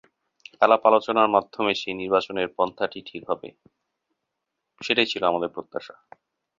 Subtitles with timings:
[0.61, 3.47] আলাপ-আলোচনার মাধ্যমে সেই নির্বাচনের পন্থাটি ঠিক হবে,
[4.81, 5.95] সেটাই ছিল আমাদের প্রত্যাশা।